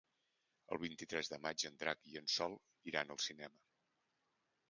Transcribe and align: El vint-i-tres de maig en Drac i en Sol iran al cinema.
El 0.75 0.79
vint-i-tres 0.83 1.29
de 1.33 1.37
maig 1.43 1.65
en 1.69 1.77
Drac 1.83 2.01
i 2.13 2.17
en 2.23 2.31
Sol 2.37 2.57
iran 2.93 3.13
al 3.17 3.23
cinema. 3.27 3.61